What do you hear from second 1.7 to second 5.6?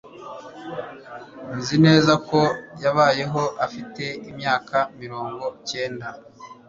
neza ko yabayeho afite imyaka mirongo